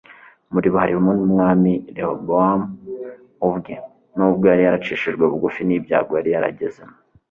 muri 0.53 0.67
bo 0.71 0.77
harimo 0.83 1.09
n'umwami 1.17 1.71
rehobowamu 1.95 2.67
ubwe. 3.47 3.73
nubwo 4.15 4.43
yari 4.51 4.61
yaracishijwe 4.67 5.23
bugufi 5.31 5.61
n'ibyago 5.63 6.11
yari 6.19 6.31
yaragezemo 6.35 6.95